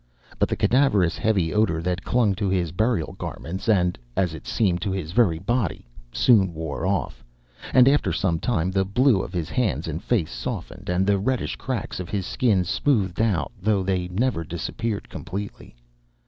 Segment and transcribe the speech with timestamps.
[0.39, 4.81] But the cadaverous, heavy odour that clung to his burial garments and, as it seemed,
[4.81, 7.23] to his very body, soon wore off,
[7.71, 11.55] and after some time the blue of his hands and face softened, and the reddish
[11.55, 15.75] cracks of his skin smoothed out, though they never disappeared completely.